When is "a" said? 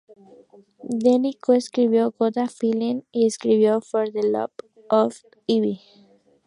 2.37-2.47